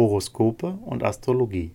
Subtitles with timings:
[0.00, 1.72] Horoskope und Astrologie.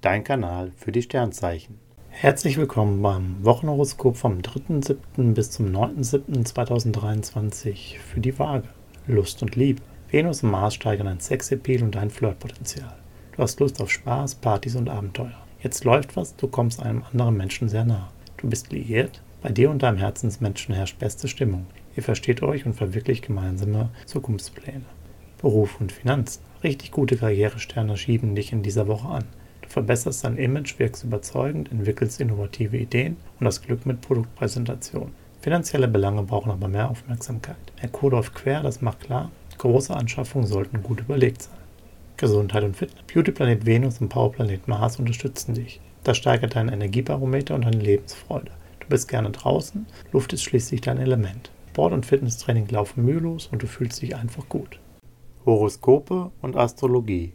[0.00, 1.78] Dein Kanal für die Sternzeichen.
[2.08, 5.34] Herzlich willkommen beim Wochenhoroskop vom 3.7.
[5.34, 8.66] bis zum 9.7.2023 für die Waage.
[9.06, 9.82] Lust und Liebe.
[10.10, 12.96] Venus und Mars steigern dein Sexappeal und dein Flirtpotenzial.
[13.36, 15.46] Du hast Lust auf Spaß, Partys und Abenteuer.
[15.62, 18.10] Jetzt läuft was, du kommst einem anderen Menschen sehr nah.
[18.38, 21.66] Du bist liiert, bei dir und deinem Herzensmenschen herrscht beste Stimmung.
[21.96, 24.86] Ihr versteht euch und verwirklicht gemeinsame Zukunftspläne.
[25.38, 26.49] Beruf und Finanzen.
[26.62, 29.24] Richtig gute Karrieresterne schieben dich in dieser Woche an.
[29.62, 35.12] Du verbesserst dein Image, wirkst überzeugend, entwickelst innovative Ideen und das Glück mit Produktpräsentation.
[35.40, 37.56] Finanzielle Belange brauchen aber mehr Aufmerksamkeit.
[37.80, 41.56] Merkur läuft quer, das macht klar, große Anschaffungen sollten gut überlegt sein.
[42.18, 43.04] Gesundheit und Fitness.
[43.06, 45.80] Beautyplanet Venus und Powerplanet Mars unterstützen dich.
[46.04, 48.50] Das steigert dein Energiebarometer und deine Lebensfreude.
[48.80, 51.50] Du bist gerne draußen, Luft ist schließlich dein Element.
[51.70, 54.78] Sport und Fitnesstraining laufen mühelos und du fühlst dich einfach gut.
[55.46, 57.32] Horoskope und Astrologie.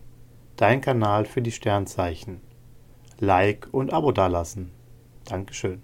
[0.57, 2.39] Dein Kanal für die Sternzeichen.
[3.19, 4.71] Like und Abo dalassen.
[5.25, 5.81] Dankeschön.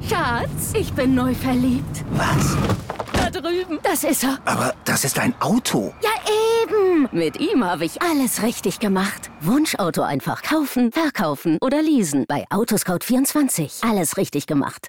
[0.00, 2.04] Schatz, ich bin neu verliebt.
[2.12, 2.56] Was?
[3.12, 3.78] Da drüben.
[3.82, 4.38] Das ist er.
[4.44, 5.92] Aber das ist ein Auto.
[6.02, 6.10] Ja,
[6.62, 7.08] eben.
[7.12, 9.30] Mit ihm habe ich alles richtig gemacht.
[9.40, 12.24] Wunschauto einfach kaufen, verkaufen oder leasen.
[12.26, 13.88] Bei Autoscout24.
[13.88, 14.88] Alles richtig gemacht.